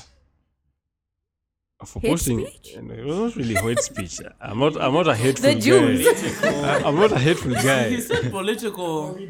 [1.86, 2.46] for Hate posting.
[2.46, 2.76] speech?
[2.76, 4.20] It was not really hate speech.
[4.42, 4.80] I'm not.
[4.82, 6.42] I'm not a hateful The Jews.
[6.42, 6.80] guy.
[6.80, 7.90] I, am not a hateful guy.
[7.90, 9.16] He said political.
[9.16, 9.28] he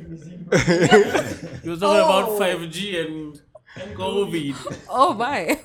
[1.70, 2.38] was talking oh.
[2.38, 3.42] about 5G and
[3.96, 4.78] COVID.
[4.90, 5.60] Oh, bye.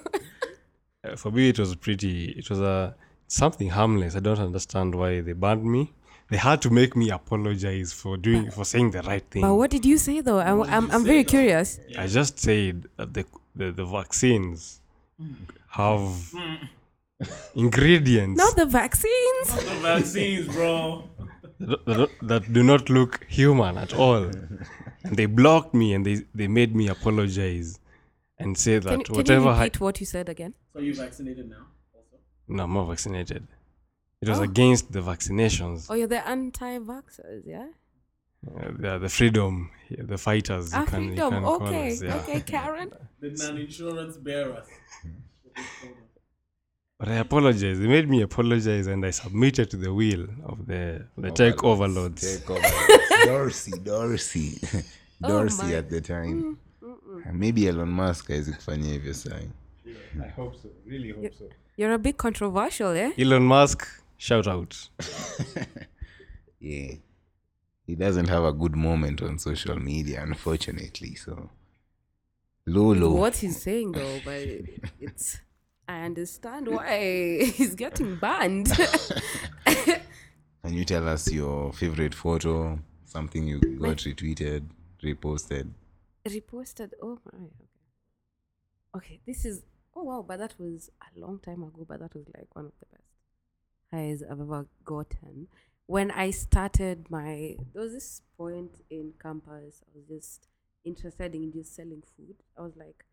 [1.03, 2.31] Uh, for me, it was pretty.
[2.33, 2.95] It was a
[3.27, 4.17] something harmless.
[4.17, 5.93] I don't understand why they banned me.
[6.31, 9.43] They had to make me apologize for doing for saying the right thing.
[9.43, 10.39] But what did you say though?
[10.39, 11.81] I'm, I'm, I'm very curious.
[11.99, 13.25] I just said that the
[13.57, 14.81] the, the vaccines
[15.19, 15.33] hmm.
[15.71, 16.55] have hmm.
[17.55, 19.47] Ingredients Not the vaccines.
[19.49, 21.09] The vaccines, bro.
[21.61, 24.25] that, that, that do not look human at all.
[25.05, 27.79] And they blocked me and they, they made me apologize
[28.39, 30.55] and say that Can, you- can you whatever I, repeat what you said again?
[30.73, 31.67] So you vaccinated now?
[31.95, 32.17] Also?
[32.49, 33.47] no, I'm not vaccinated.
[34.23, 34.43] It was Oh.
[34.43, 35.87] against the vaccinations.
[35.91, 37.67] Oh, you're the anti-vaxxers, yeah?
[38.47, 40.73] Uh, the, the freedom, yeah, the fighters.
[40.75, 41.31] Ah, you can, you freedom.
[41.33, 42.17] can call Okay, us, yeah.
[42.17, 42.91] okay, Karen.
[43.21, 44.67] The non-insurance bearers.
[47.01, 47.79] But I apologize.
[47.79, 52.21] They made me apologize, and I submitted to the will of the the tech overlords.
[52.21, 53.25] Tech overlords.
[53.27, 54.61] Dorsey, Dorsey.
[55.25, 56.59] Oh Dorsey my- at the time.
[56.83, 59.51] Mm, Maybe Elon Musk hawezi kufanyia hivyo sai.
[60.27, 60.69] I hope so.
[60.87, 61.45] Really hope so.
[61.77, 63.11] You're a bit controversial, eh?
[63.19, 63.87] Elon Musk,
[64.19, 64.75] shout out.
[66.61, 66.97] Yeah.
[67.87, 71.15] He doesn't have a good moment on social media, unfortunately.
[71.17, 71.51] So,
[72.67, 73.11] Lolo.
[73.11, 74.47] What he's saying though, but
[75.01, 75.39] it's
[75.91, 78.69] I understand why he's getting banned.
[79.67, 82.79] Can you tell us your favorite photo?
[83.05, 84.69] Something you got retweeted,
[85.03, 85.71] reposted?
[86.29, 86.93] Reposted.
[87.03, 87.41] Oh my.
[87.41, 87.69] Okay.
[88.97, 89.21] Okay.
[89.27, 89.65] This is.
[89.97, 90.25] Oh wow!
[90.27, 91.85] But that was a long time ago.
[91.89, 93.11] But that was like one of the best
[93.93, 95.49] highs I've ever gotten.
[95.87, 99.83] When I started my, there was this point in campus.
[99.83, 100.47] I was just
[100.85, 102.37] interested in just selling food.
[102.57, 103.05] I was like,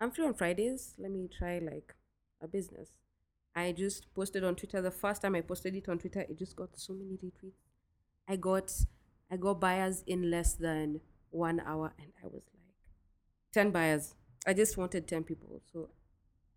[0.00, 0.94] I'm free on Fridays.
[0.96, 1.96] Let me try like
[2.42, 2.90] a business.
[3.54, 4.80] I just posted on Twitter.
[4.80, 7.58] The first time I posted it on Twitter, it just got so many retweets.
[8.28, 8.72] I got
[9.30, 11.00] I got buyers in less than
[11.30, 12.64] one hour, and I was like,
[13.52, 14.14] ten buyers.
[14.46, 15.90] I just wanted ten people, so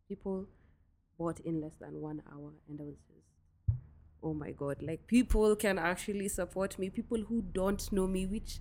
[0.07, 0.47] people
[1.17, 3.79] bought in less than one hour, and I was just,
[4.21, 4.81] oh my god!
[4.81, 6.89] Like people can actually support me.
[6.89, 8.59] People who don't know me, which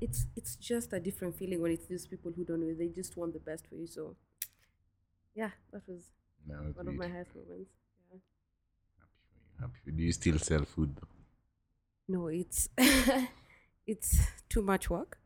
[0.00, 2.74] it's it's just a different feeling when it's these people who don't know.
[2.74, 3.86] They just want the best for you.
[3.86, 4.16] So,
[5.34, 6.10] yeah, that was
[6.46, 7.70] That one of my highest moments.
[8.12, 8.18] Yeah.
[9.60, 9.92] Happy.
[9.96, 11.08] Do you still sell food though?
[12.08, 12.68] no it's
[13.86, 15.18] it's too much work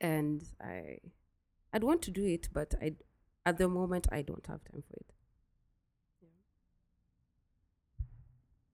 [0.00, 0.98] and i
[1.72, 2.92] i'd want to do it but i
[3.46, 4.96] at the moment i don't have time for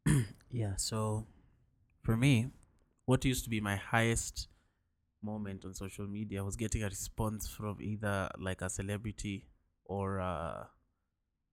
[0.07, 1.27] it Yeah, so
[2.03, 2.51] for me,
[3.05, 4.49] what used to be my highest
[5.23, 9.47] moment on social media was getting a response from either like a celebrity
[9.85, 10.69] or a,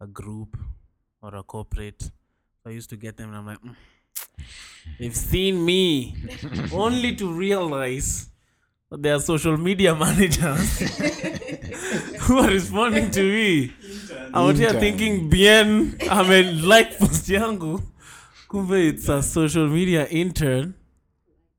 [0.06, 0.52] a group
[1.22, 2.02] or a corporate.
[2.60, 3.76] So I used to get them and I'm like, "Mm,
[5.00, 5.82] they've seen me
[6.84, 8.10] only to realize
[8.90, 10.70] that they are social media managers
[12.24, 13.50] who are responding to me.
[14.40, 15.70] out here thinking bien
[16.20, 16.40] ame
[16.72, 17.74] like post yangu
[18.52, 20.66] kumbe it's a social media intern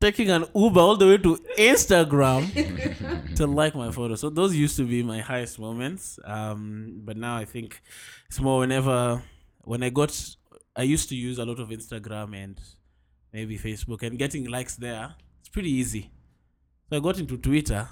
[0.07, 2.42] taking an uber all the way to instagram
[3.37, 7.37] to like my photo so those used to be my highest moments um, but now
[7.37, 7.81] i think
[8.29, 9.23] it's more whenever
[9.64, 10.12] when i got
[10.77, 12.61] i used to use a lot of instagram and
[13.33, 16.11] maybe facebook and getting likes there it's pretty easy
[16.88, 17.88] so i got into twitter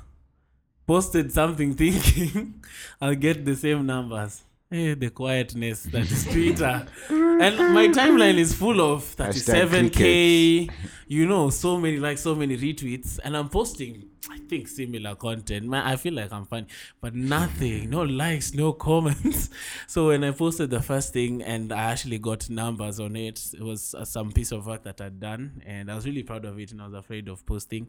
[0.87, 2.63] posted something thinking
[3.01, 4.43] I'll get the same numbers.
[4.71, 6.87] Hey, the quietness that is Twitter.
[7.41, 10.71] and my timeline is full of 37k,
[11.09, 13.19] you know, so many like so many retweets.
[13.23, 15.67] And I'm posting, I think, similar content.
[15.67, 16.67] Man, I feel like I'm funny,
[17.01, 19.51] but nothing, no likes, no comments.
[19.87, 23.63] so when I posted the first thing and I actually got numbers on it, it
[23.63, 25.63] was uh, some piece of work that I'd done.
[25.67, 27.89] And I was really proud of it and I was afraid of posting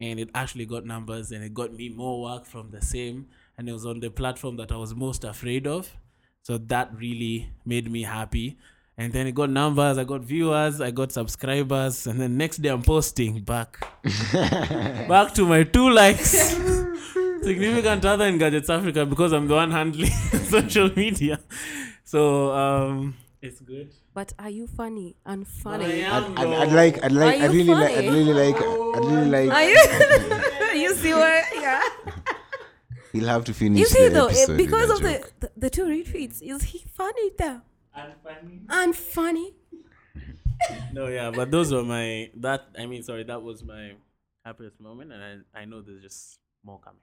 [0.00, 3.26] and it actually got numbers and it got me more work from the same
[3.58, 5.96] and it was on the platform that i was most afraid of
[6.42, 8.56] so that really made me happy
[9.00, 12.06] and then it got numbers i got viewers i got subscribers.
[12.06, 13.80] And then next day i'm posting back.
[15.08, 16.30] Back to my two likes.
[17.42, 20.10] Significant other in gadgets africa because i'm the one handling
[20.54, 21.40] social media.
[22.04, 23.90] So um it's good.
[24.12, 25.16] But are you funny?
[25.24, 28.34] And I funny am, I'd, I'd like, I'd like, I'd you really like, I'd really
[28.34, 29.50] like, I'd really like.
[29.56, 30.82] are you?
[30.82, 31.80] You see what yeah.
[33.12, 35.86] He'll have to finish you see the though episode because of the, the the two
[35.86, 37.62] retweets is he funny though
[38.68, 39.54] and funny
[40.92, 43.92] no yeah but those were my that i mean sorry that was my
[44.44, 47.00] happiest moment and i, I know there's just more coming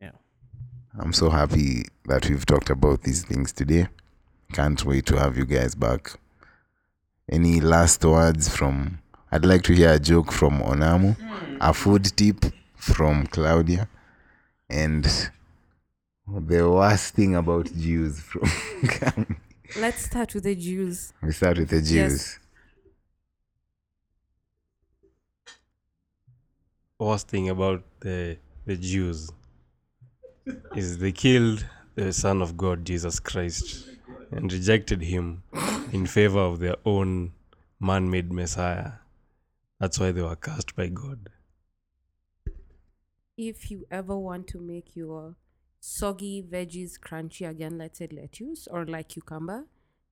[0.00, 0.10] yeah
[0.98, 3.88] I'm so happy that we've talked about these things today.
[4.54, 6.18] Can't wait to have you guys back.
[7.30, 9.00] Any last words from?
[9.30, 11.56] I'd like to hear a joke from Onamu, hmm.
[11.60, 13.88] a food tip from Claudia,
[14.70, 15.04] and
[16.26, 18.48] the worst thing about Jews from
[18.88, 19.26] Kami.
[19.74, 21.12] Let's start with the Jews.
[21.22, 21.94] We start with the Jews.
[21.94, 22.38] Yes.
[26.98, 29.30] worst thing about the the Jews
[30.74, 33.88] is they killed the Son of God, Jesus Christ,
[34.30, 35.42] and rejected him
[35.92, 37.32] in favor of their own
[37.78, 38.92] man-made Messiah.
[39.78, 41.28] That's why they were cast by God.
[43.36, 45.36] If you ever want to make your
[45.80, 49.66] soggy veggies crunchy again, let's say lettuce or like cucumber,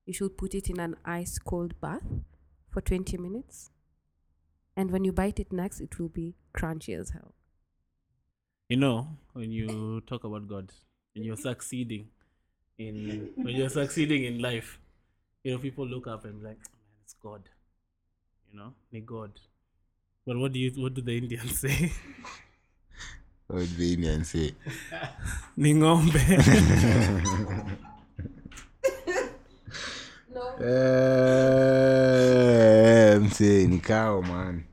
[0.05, 2.03] you should put it in an ice cold bath
[2.69, 3.69] for 20 minutes.
[4.77, 7.33] And when you bite it next, it will be crunchy as hell.
[8.69, 10.71] You know, when you talk about God,
[11.13, 12.07] when you're succeeding
[12.77, 14.79] in when you're succeeding in life,
[15.43, 17.43] you know, people look up and like, man, it's God.
[18.51, 19.39] You know, ni God.
[20.25, 21.91] But what do you what do the Indians say?
[21.91, 23.34] What would the Indian
[24.23, 24.55] say?
[25.57, 26.19] ni ng'ombe.
[31.85, 34.63] Eh, msee, ni cow man.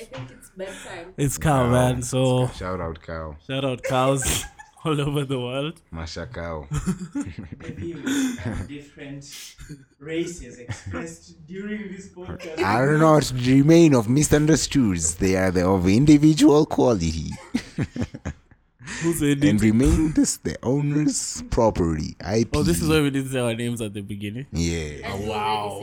[0.00, 1.14] I think it's bedtime.
[1.16, 2.02] It's cow, man.
[2.02, 3.36] So shout out cow.
[3.46, 4.44] shout out cows
[4.84, 5.80] all over the world.
[5.90, 6.66] Masha cow.
[8.68, 9.54] different
[9.98, 12.62] races expressed during this podcast.
[12.62, 15.14] are not remain of misunderstoods.
[15.16, 17.30] They are the of individual quality.
[19.02, 19.62] Who said and it?
[19.62, 22.16] remain this the owner's property.
[22.20, 22.48] IP.
[22.54, 24.46] Oh, this is why we didn't say our names at the beginning.
[24.52, 25.12] Yeah.
[25.12, 25.82] Oh, wow.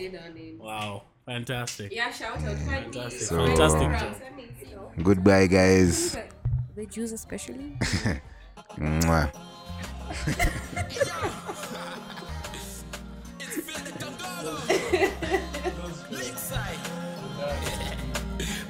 [0.60, 1.04] Wow.
[1.26, 1.93] Fantastic.
[1.93, 2.58] Yeah, shout out.
[2.58, 3.22] Fantastic.
[3.22, 5.04] So- Fantastic.
[5.04, 6.18] Goodbye, guys.
[6.76, 7.78] The Jews especially.
[8.78, 9.32] Mwah.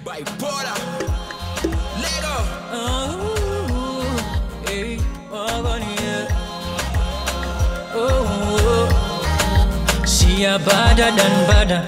[0.05, 0.77] Bipolar.
[2.01, 2.35] Lego.
[2.71, 4.99] Oh, hey,
[5.31, 5.61] oh,
[10.37, 11.79] She bada dan bada.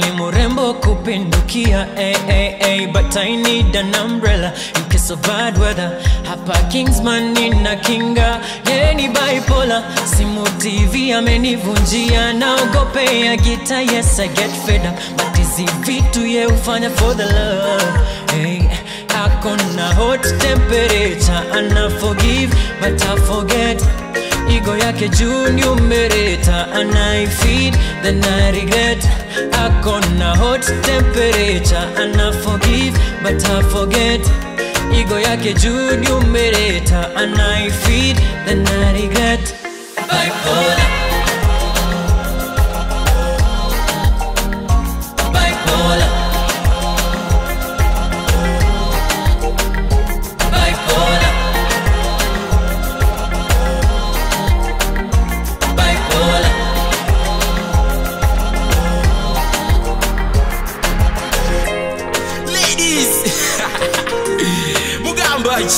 [0.00, 5.58] Ni murembo kupindukia ay, ay, ay, But I need an umbrella In case of bad
[5.58, 5.90] weather.
[6.22, 9.82] Hapa Kingsman nina kinga Yeye ni bipolar.
[10.04, 14.94] Simu TV amenivunjia Naogope ya gita Yes I get fed up.
[15.16, 18.60] But hizi vitu ye ufanya for the love hey,
[19.08, 23.82] Akona hot temperature Ana forgive but I forget
[24.56, 29.04] ego yake juu ndio umereta and I feed then I regret.
[29.52, 34.20] Akona hot temperature and I forgive but I forget.
[35.00, 39.54] Ego yake juu ndio umereta and I feed then I regret.
[39.96, 40.99] Bipolar.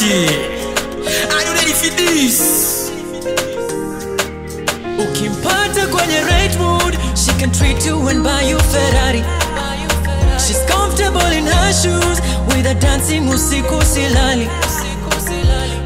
[0.03, 1.33] Mugambachi.
[1.33, 2.91] Are you ready for this?
[4.99, 9.23] ukimpata kwenye right mood she can treat you and buy you ferrari.
[10.39, 14.49] She's comfortable in her shoes with a dancing usiku silali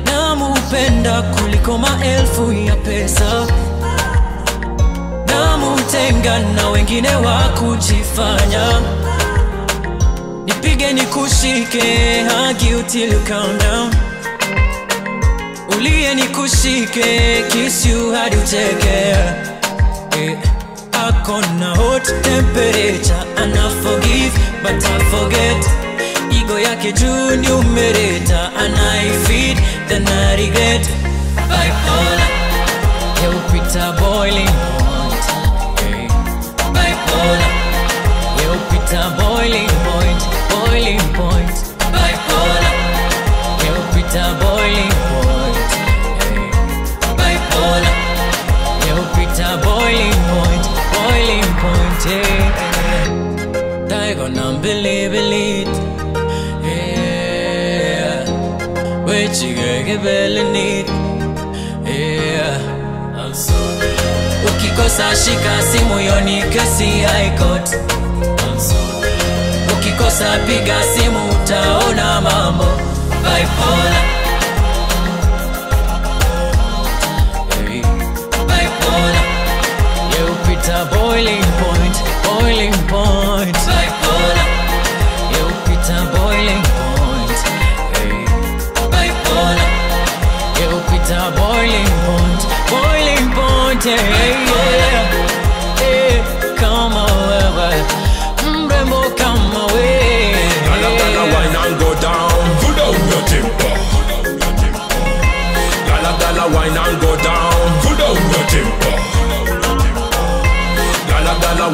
[0.05, 3.47] namupenda kuliko maelfu ya pesa.
[5.27, 8.81] Namutenga na wengine wa kujifanya.
[10.45, 13.91] Nipige nikushike hug you till you calm down
[15.69, 19.17] ulie nikushike kisiu hadi ucheke
[20.21, 20.39] eh,
[21.09, 25.67] ako na hot temperature ana forgive but I forget.
[26.41, 29.59] Igo yake juu numerator anaifeed
[29.89, 30.89] then I regret.
[31.49, 32.21] Bipolar
[33.23, 34.51] yeupita boiling
[63.19, 63.91] I'm sorry.
[64.49, 67.71] ukikosa shika simu yoni kesi haikot
[69.79, 72.65] ukikosa piga simu utaona mambo
[73.23, 74.07] bipolar.
[80.93, 83.26] Boiling point boiling point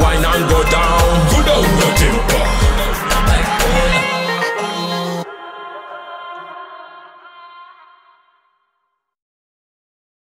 [0.00, 1.28] wine and go down.
[1.30, 2.41] Cool down your temper.